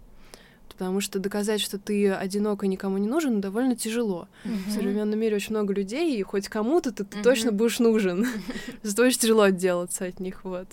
[0.77, 4.27] Потому что доказать, что ты одинок и никому не нужен, довольно тяжело.
[4.45, 4.69] Mm-hmm.
[4.69, 7.23] В современном мире очень много людей, и хоть кому-то ты, ты mm-hmm.
[7.23, 8.27] точно будешь нужен.
[8.83, 10.67] Зато очень тяжело отделаться от них, вот.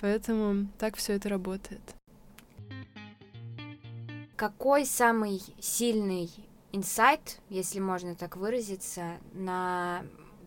[0.00, 1.82] Поэтому так все это работает.
[4.36, 6.30] Какой самый сильный
[6.72, 10.02] инсайт, если можно так выразиться, на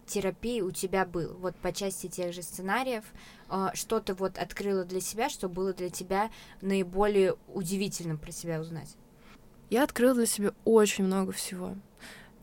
[0.05, 1.35] терапии у тебя был?
[1.39, 3.03] Вот по части тех же сценариев,
[3.49, 6.29] э, что ты вот открыла для себя, что было для тебя
[6.61, 8.95] наиболее удивительным про себя узнать?
[9.69, 11.75] Я открыла для себя очень много всего.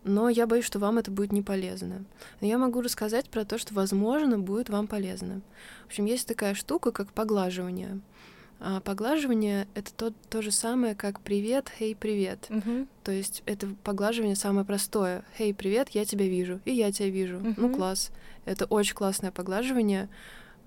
[0.04, 2.04] Но я боюсь, что вам это будет не полезно.
[2.40, 5.42] Но я могу рассказать про то, что, возможно, будет вам полезно.
[5.84, 8.00] В общем, есть такая штука, как поглаживание.
[8.64, 12.46] А поглаживание— это то, то же самое, как «привет», «хей, привет».
[12.48, 12.86] Uh-huh.
[13.02, 15.24] То есть это поглаживание самое простое.
[15.36, 17.38] «Хей, привет, я тебя вижу», и я тебя вижу.
[17.38, 17.54] Uh-huh.
[17.56, 18.12] Ну, класс.
[18.44, 20.08] Это очень классное поглаживание.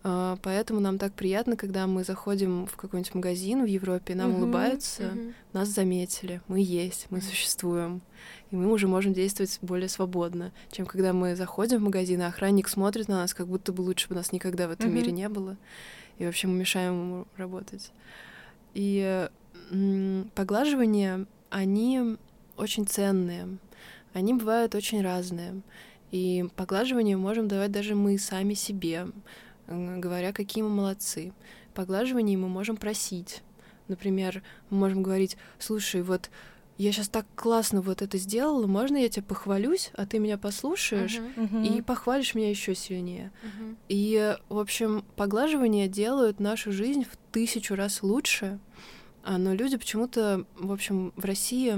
[0.05, 4.37] Uh, поэтому нам так приятно, когда мы заходим в какой-нибудь магазин в Европе, нам uh-huh.
[4.37, 5.33] улыбаются, uh-huh.
[5.53, 8.03] нас заметили, мы есть, мы существуем.
[8.51, 12.67] И мы уже можем действовать более свободно, чем когда мы заходим в магазин, а охранник
[12.67, 14.93] смотрит на нас, как будто бы лучше бы нас никогда в этом uh-huh.
[14.93, 15.57] мире не было
[16.17, 17.91] и вообще мы мешаем ему работать.
[18.73, 19.27] И
[20.35, 22.17] поглаживания, они
[22.57, 23.57] очень ценные,
[24.13, 25.61] они бывают очень разные.
[26.11, 29.07] И поглаживание можем давать даже мы сами себе,
[29.67, 31.33] говоря, какие мы молодцы.
[31.73, 33.41] Поглаживание мы можем просить.
[33.87, 36.29] Например, мы можем говорить, слушай, вот
[36.77, 41.19] я сейчас так классно вот это сделала, можно я тебя похвалюсь, а ты меня послушаешь
[41.19, 41.49] uh-huh.
[41.49, 41.77] Uh-huh.
[41.77, 43.31] и похвалишь меня еще сильнее.
[43.43, 43.75] Uh-huh.
[43.87, 48.59] И, в общем, поглаживания делают нашу жизнь в тысячу раз лучше,
[49.23, 51.73] а, но люди почему-то, в общем, в России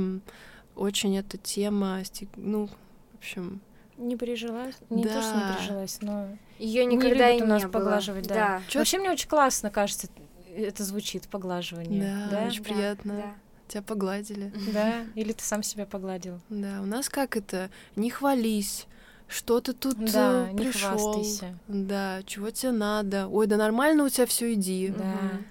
[0.75, 2.01] очень эта тема,
[2.35, 3.61] ну, в общем...
[3.97, 5.13] Не прижилась, не да.
[5.13, 6.27] то, что не прижилась, но
[6.59, 7.71] ее никогда не у нас было.
[7.71, 8.35] поглаживать, да.
[8.35, 8.61] да.
[8.79, 10.07] Вообще мне очень классно кажется,
[10.55, 12.27] это звучит поглаживание.
[12.29, 12.47] Да, да?
[12.47, 13.13] очень да, приятно.
[13.15, 13.33] Да.
[13.67, 14.53] Тебя погладили.
[14.73, 16.39] Да, или ты сам себя погладил.
[16.49, 17.69] Да, у нас как это?
[17.95, 18.87] Не хвались.
[19.27, 21.21] Что ты тут да, э, не пришел?
[21.67, 23.27] Да, чего тебе надо?
[23.27, 24.93] Ой, да нормально у тебя все иди.
[24.97, 25.03] Да.
[25.03, 25.45] Эм,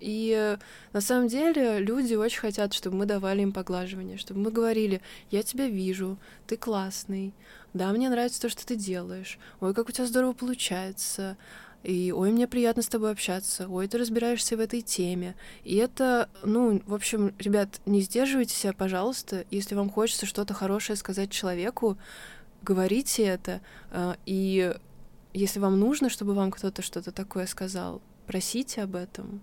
[0.00, 0.58] и э,
[0.92, 5.42] на самом деле люди очень хотят, чтобы мы давали им поглаживание, чтобы мы говорили, я
[5.42, 7.32] тебя вижу, ты классный,
[7.72, 11.36] да, мне нравится то, что ты делаешь, ой, как у тебя здорово получается,
[11.82, 15.36] и ой, мне приятно с тобой общаться, ой, ты разбираешься в этой теме.
[15.64, 20.96] И это, ну, в общем, ребят, не сдерживайте себя, пожалуйста, если вам хочется что-то хорошее
[20.96, 21.96] сказать человеку,
[22.62, 23.60] говорите это,
[23.92, 24.74] э, и
[25.32, 29.40] если вам нужно, чтобы вам кто-то что-то такое сказал, просите об этом.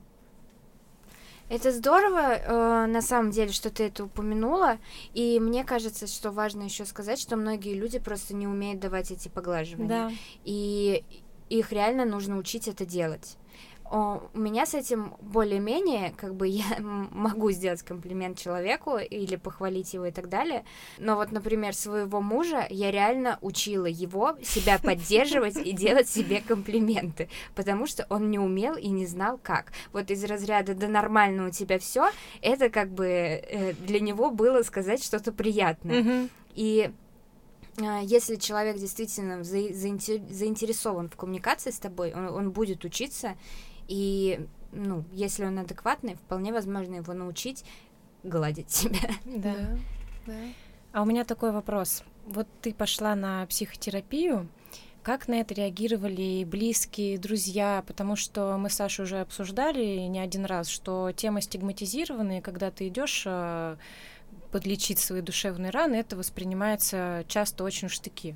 [1.50, 4.78] Это здорово, э, на самом деле, что ты это упомянула.
[5.14, 9.28] И мне кажется, что важно еще сказать, что многие люди просто не умеют давать эти
[9.28, 9.90] поглаживания.
[9.90, 10.12] Да.
[10.44, 11.04] И
[11.50, 13.38] их реально нужно учить это делать.
[13.92, 19.94] О, у меня с этим более-менее, как бы я могу сделать комплимент человеку или похвалить
[19.94, 20.66] его и так далее.
[20.98, 27.30] Но вот, например, своего мужа я реально учила его себя поддерживать и делать себе комплименты,
[27.54, 29.72] потому что он не умел и не знал как.
[29.94, 32.10] Вот из разряда «да нормально у тебя все
[32.42, 36.30] это как бы э, для него было сказать что-то приятное.
[36.56, 36.92] И
[37.82, 43.36] а, если человек действительно заинтересован в коммуникации с тобой, он, он будет учиться,
[43.88, 47.64] и ну, если он адекватный, вполне возможно его научить
[48.24, 49.10] гладить себя.
[49.26, 49.56] Да.
[50.26, 50.34] да.
[50.92, 52.04] А у меня такой вопрос.
[52.26, 54.50] Вот ты пошла на психотерапию,
[55.06, 57.84] как на это реагировали близкие, друзья?
[57.86, 62.88] Потому что мы с Сашей уже обсуждали не один раз, что тема стигматизированная, когда ты
[62.88, 63.76] идешь э,
[64.52, 68.36] подлечить свои душевные раны, это воспринимается часто очень в штыки.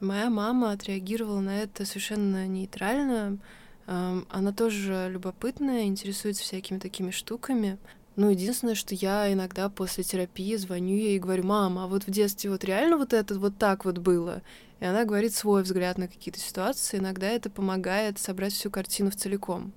[0.00, 3.38] Моя мама отреагировала на это совершенно нейтрально.
[3.86, 7.78] Она тоже любопытная, интересуется всякими такими штуками.
[8.16, 12.10] Ну, единственное, что я иногда после терапии звоню ей и говорю, мама, а вот в
[12.10, 14.42] детстве вот реально вот это вот так вот было?
[14.80, 16.98] И она говорит свой взгляд на какие-то ситуации.
[16.98, 19.72] Иногда это помогает собрать всю картину в целиком.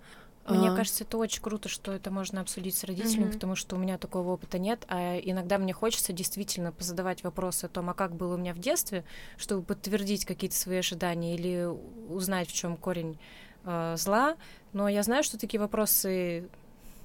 [0.48, 0.76] Мне а...
[0.76, 3.34] кажется, это очень круто, что это можно обсудить с родителями, mm-hmm.
[3.34, 7.70] потому что у меня такого опыта нет, а иногда мне хочется действительно позадавать вопросы о
[7.70, 9.06] том, а как было у меня в детстве,
[9.38, 11.70] чтобы подтвердить какие-то свои ожидания или
[12.10, 13.18] узнать, в чем корень
[13.66, 14.36] э, зла.
[14.74, 16.50] Но я знаю, что такие вопросы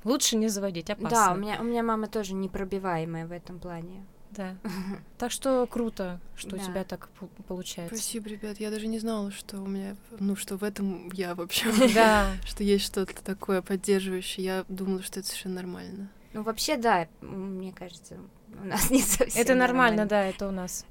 [0.05, 1.11] Лучше не заводить, опасно.
[1.11, 4.05] Да, у меня, у меня мама тоже непробиваемая в этом плане.
[4.31, 4.57] Да.
[5.19, 7.09] Так что круто, что у тебя так
[7.49, 7.97] получается.
[7.97, 8.61] Спасибо, ребят.
[8.61, 12.33] Я даже не знала, что у меня, ну, что в этом я вообще, да.
[12.45, 14.45] что есть что-то такое поддерживающее.
[14.45, 16.11] Я думала, что это совершенно нормально.
[16.35, 18.19] Ну, вообще, да, мне кажется,
[18.63, 20.85] у нас не совсем Это нормально, да, это у нас.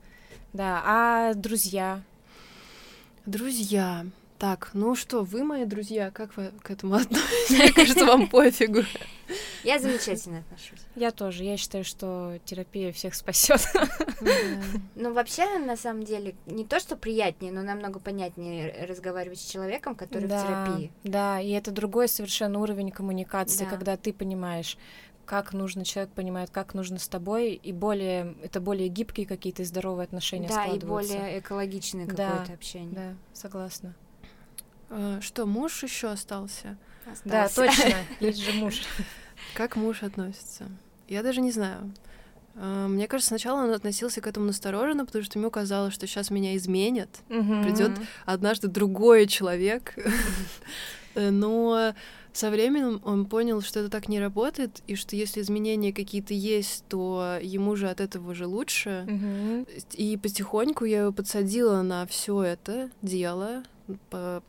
[0.52, 2.02] Да, а друзья?
[3.26, 4.06] Друзья.
[4.38, 7.50] Так, ну что, вы мои друзья, как вы к этому относитесь?
[7.50, 8.82] Мне кажется, вам пофигу.
[9.64, 10.80] Я замечательно отношусь.
[10.96, 11.44] Я тоже.
[11.44, 13.62] Я считаю, что терапия всех спасет.
[14.96, 19.96] Ну, вообще, на самом деле, не то, что приятнее, но намного понятнее разговаривать с человеком,
[19.96, 20.92] который в терапии.
[21.04, 24.78] Да, и это другой совершенно уровень коммуникации, когда ты понимаешь,
[25.26, 30.06] как нужно, человек понимает, как нужно с тобой, и более, это более гибкие какие-то здоровые
[30.06, 31.14] отношения да, складываются.
[31.14, 32.96] Да, и более экологичное какое-то общение.
[32.96, 33.96] Да, согласна.
[34.90, 36.78] А, что, муж еще остался?
[37.06, 37.24] остался?
[37.26, 38.82] Да, точно, есть же муж.
[39.54, 40.66] Как муж относится?
[41.08, 41.94] Я даже не знаю.
[42.56, 46.32] А, мне кажется, сначала он относился к этому настороженно, потому что ему казалось, что сейчас
[46.32, 47.64] меня изменят, угу.
[47.64, 47.92] придет
[48.26, 49.96] однажды другой человек.
[51.16, 51.94] Но
[52.34, 56.84] со временем он понял, что это так не работает, и что если изменения какие-то есть,
[56.88, 59.08] то ему же от этого уже лучше.
[59.08, 59.66] Угу.
[59.94, 63.64] И потихоньку я его подсадила на все это дело,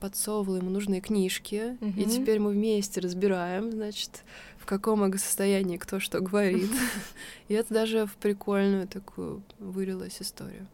[0.01, 2.01] подсовывала ему нужные книжки, угу.
[2.01, 4.25] и теперь мы вместе разбираем, значит,
[4.59, 6.71] в каком эго-состоянии кто что говорит.
[7.49, 10.67] И это даже в прикольную такую вылилась историю.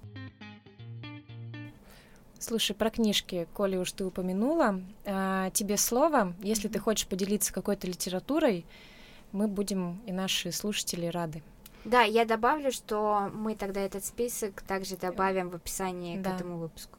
[2.39, 4.81] Слушай, про книжки, Коля, уж ты упомянула.
[5.07, 6.35] А, тебе слово.
[6.43, 8.67] Если ты хочешь поделиться какой-то литературой,
[9.33, 11.43] мы будем и наши слушатели рады.
[11.85, 16.33] Да, я добавлю, что мы тогда этот список также добавим в описании да.
[16.33, 16.99] к этому выпуску.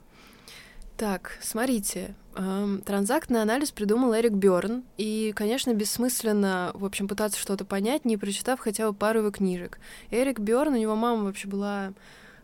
[0.97, 7.65] Так, смотрите, эм, транзактный анализ придумал Эрик Бёрн, и, конечно, бессмысленно, в общем, пытаться что-то
[7.65, 9.77] понять, не прочитав хотя бы пару его книжек.
[10.09, 11.91] Эрик Бёрн, у него мама вообще была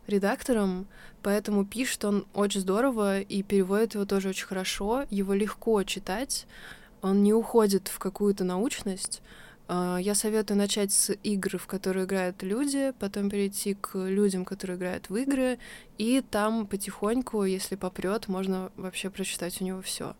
[0.06, 0.88] редактором,
[1.24, 6.46] поэтому пишет он очень здорово и переводит его тоже очень хорошо, его легко читать,
[7.02, 9.22] он не уходит в какую-то научность,
[10.00, 15.10] я советую начать с игр, в которые играют люди, потом перейти к людям, которые играют
[15.10, 15.60] в игры,
[15.98, 20.16] и там потихоньку, если попрет, можно вообще прочитать у него все.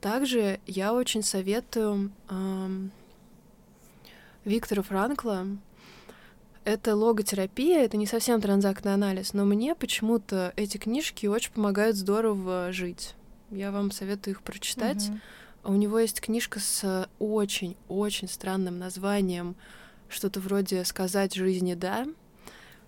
[0.00, 2.90] Также я очень советую эм,
[4.44, 5.46] Виктора Франкла.
[6.64, 12.72] Это логотерапия, это не совсем транзактный анализ, но мне почему-то эти книжки очень помогают здорово
[12.72, 13.14] жить.
[13.50, 15.08] Я вам советую их прочитать.
[15.08, 15.20] Uh-huh.
[15.64, 19.54] У него есть книжка с очень-очень странным названием,
[20.08, 22.06] что-то вроде «Сказать жизни да».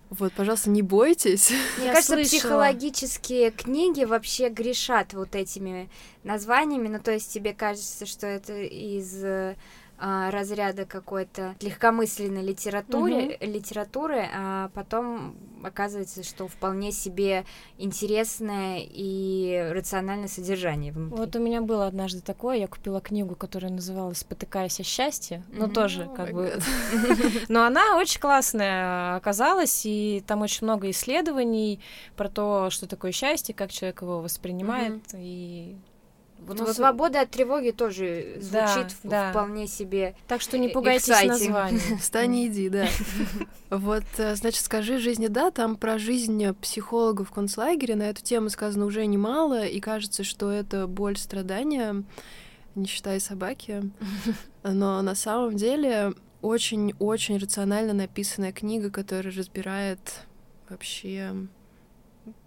[0.09, 1.51] Вот, пожалуйста, не бойтесь.
[1.79, 5.89] Мне кажется, психологические книги вообще грешат вот этими
[6.23, 6.89] названиями.
[6.89, 9.55] Ну, то есть тебе кажется, что это из
[9.97, 13.33] а, разряда какой-то легкомысленной литературы, угу.
[13.41, 17.45] литературы, а потом оказывается, что вполне себе
[17.77, 21.17] интересное и рациональное содержание внутри.
[21.17, 25.65] Вот у меня было однажды такое, я купила книгу, которая называлась «Спотыкаясь о счастье», но
[25.65, 25.73] mm-hmm.
[25.73, 26.59] тоже как бы...
[27.47, 31.79] Но она очень классная оказалась, и там очень много исследований
[32.15, 35.77] про то, что такое счастье, как человек его воспринимает, и
[36.45, 40.15] вот, Но вот свобода от тревоги тоже звучит да, вполне себе.
[40.27, 41.27] Так что не пугайтесь exciting.
[41.27, 41.97] названием.
[41.99, 42.87] Встань и иди, да.
[43.71, 48.49] Вот, э, значит, скажи жизни да, там про жизнь психологов в концлагере на эту тему
[48.49, 52.03] сказано уже немало, и кажется, что это боль, страдания,
[52.75, 53.89] не считая собаки.
[54.63, 56.13] Но на самом деле
[56.43, 59.99] очень-очень рационально написанная книга, которая разбирает
[60.69, 61.33] вообще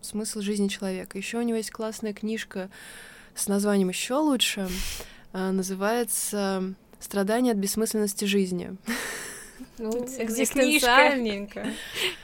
[0.01, 1.19] смысл жизни человека.
[1.19, 2.71] Еще у него есть классная книжка
[3.39, 4.69] с названием еще лучше.
[5.33, 8.77] А, называется Страдание от бессмысленности жизни.
[9.79, 11.67] Ну, экзистенциальненько.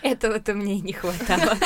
[0.02, 1.56] Этого-то мне не хватало.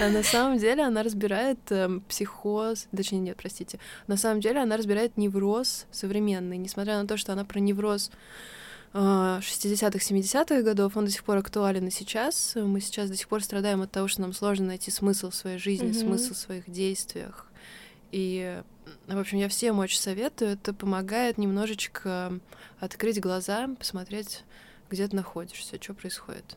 [0.00, 4.76] А на самом деле она разбирает э, психоз, точнее нет, простите, на самом деле она
[4.76, 8.10] разбирает невроз современный, несмотря на то, что она про невроз
[8.94, 12.54] 60-х, 70-х годов, он до сих пор актуален и сейчас.
[12.54, 15.58] Мы сейчас до сих пор страдаем от того, что нам сложно найти смысл в своей
[15.58, 16.00] жизни, mm-hmm.
[16.00, 17.47] смысл в своих действиях.
[18.12, 18.62] И,
[19.06, 20.52] в общем, я всем очень советую.
[20.52, 22.38] Это помогает немножечко
[22.80, 24.44] открыть глаза, посмотреть,
[24.90, 26.56] где ты находишься, что происходит.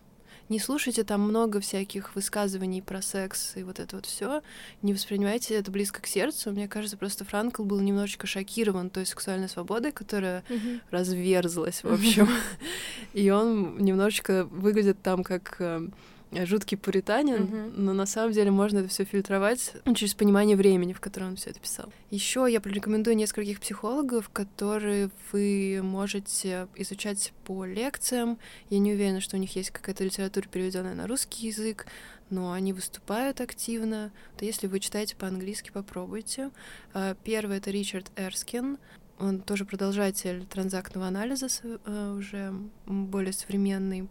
[0.52, 4.42] Не слушайте там много всяких высказываний про секс и вот это вот все.
[4.82, 6.52] Не воспринимайте это близко к сердцу.
[6.52, 10.82] Мне кажется, просто Франкл был немножечко шокирован той сексуальной свободой, которая mm-hmm.
[10.92, 12.28] разверзлась, в общем.
[13.14, 15.88] И он немножечко выглядит там как э,
[16.32, 17.74] жуткий пуританин, mm-hmm.
[17.78, 21.50] но на самом деле можно это все фильтровать через понимание времени, в котором он все
[21.50, 21.92] это писал.
[22.10, 28.38] Еще я порекомендую нескольких психологов, которые вы можете изучать по лекциям.
[28.70, 31.86] Я не уверена, что у них есть какая-то литература, переведенная на русский язык,
[32.30, 34.12] но они выступают активно.
[34.38, 36.50] То если вы читаете по-английски, попробуйте.
[36.94, 38.78] А, первый— это Ричард Эрскин.
[39.20, 42.54] Он тоже продолжатель транзактного анализа, э, уже
[42.88, 44.10] более современный.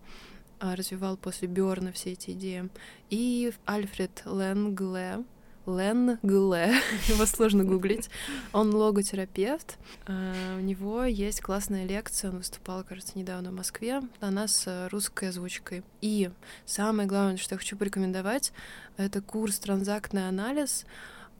[0.61, 2.69] А, развивал после Бёрна все эти идеи.
[3.09, 5.25] И Альфред Ленгле,
[5.65, 6.75] Ленгле,
[7.09, 8.11] его сложно гуглить.
[8.53, 9.79] Он логотерапевт.
[10.07, 14.03] А, у него есть классная лекция, он выступал, кажется, недавно в Москве.
[14.21, 15.83] Она с русской озвучкой.
[16.03, 16.31] И
[16.67, 18.53] самое главное, что я хочу порекомендовать,
[18.99, 20.85] это курс «Транзактный анализ».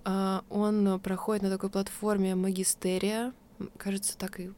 [0.03, 3.35] А, он проходит на такой платформе Магистерия,
[3.77, 4.51] кажется, так и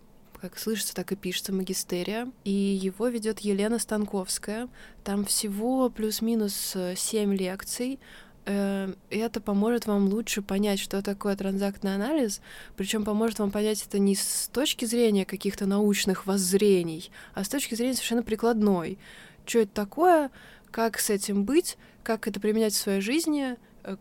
[0.42, 2.28] как слышится, так и пишется магистерия.
[2.44, 4.68] И его ведет Елена Станковская.
[5.04, 8.00] Там всего плюс-минус э, семь лекций.
[8.44, 12.40] Э, это поможет вам лучше понять, что такое транзактный анализ,
[12.76, 17.76] причем поможет вам понять это не с точки зрения каких-то научных воззрений, а с точки
[17.76, 18.98] зрения совершенно прикладной.
[19.46, 20.30] Что это такое,
[20.72, 23.96] как с этим быть, как это применять в своей жизни, Э,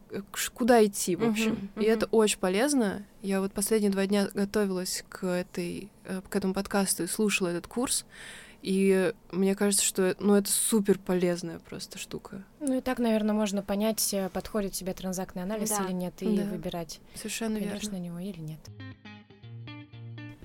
[0.54, 1.54] куда идти, в общем.
[1.54, 1.84] Uh-huh, uh-huh.
[1.84, 3.04] И это очень полезно.
[3.22, 7.68] Я вот последние два дня готовилась к этой, э, к этому подкасту и слушала этот
[7.68, 8.06] курс.
[8.62, 12.44] И мне кажется, что ну, это супер полезная просто штука.
[12.60, 15.84] Ну и так, наверное, можно понять, э, подходит тебе транзактный анализ да.
[15.86, 16.44] или нет, и да.
[16.44, 17.92] выбирать, Совершенно верно.
[17.92, 18.60] на него или нет.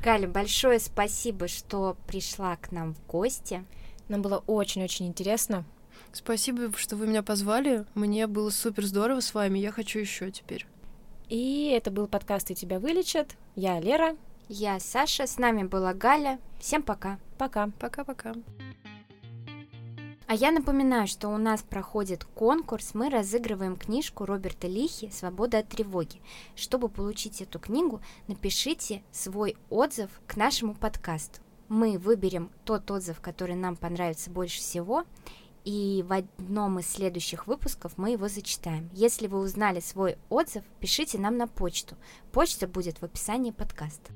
[0.02, 3.64] Галя, большое спасибо, что пришла к нам в гости.
[4.08, 5.64] Нам было очень-очень интересно.
[6.12, 7.84] Спасибо, что вы меня позвали.
[7.94, 9.58] Мне было супер здорово с вами.
[9.58, 10.66] Я хочу еще теперь.
[11.28, 13.36] И это был подкаст «И тебя вылечат».
[13.54, 14.16] Я Лера.
[14.48, 15.26] Я Саша.
[15.26, 16.38] С нами была Галя.
[16.60, 17.18] Всем пока.
[17.36, 17.70] Пока.
[17.78, 18.34] Пока-пока.
[20.28, 22.94] А я напоминаю, что у нас проходит конкурс.
[22.94, 26.20] Мы разыгрываем книжку Роберта Лихи «Свобода от тревоги».
[26.56, 31.40] Чтобы получить эту книгу, напишите свой отзыв к нашему подкасту.
[31.68, 35.04] Мы выберем тот отзыв, который нам понравится больше всего,
[35.66, 38.88] и в одном из следующих выпусков мы его зачитаем.
[38.92, 41.96] Если вы узнали свой отзыв, пишите нам на почту.
[42.30, 44.12] Почта будет в описании подкаста.